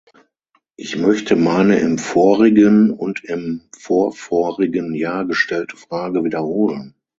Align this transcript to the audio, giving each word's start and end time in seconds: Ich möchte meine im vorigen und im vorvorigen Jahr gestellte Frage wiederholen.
Ich 0.77 0.97
möchte 0.97 1.35
meine 1.35 1.77
im 1.79 1.99
vorigen 1.99 2.89
und 2.89 3.23
im 3.23 3.69
vorvorigen 3.77 4.95
Jahr 4.95 5.25
gestellte 5.27 5.77
Frage 5.77 6.23
wiederholen. 6.23 6.95